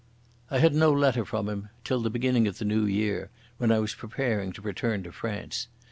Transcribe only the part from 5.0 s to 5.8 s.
to France.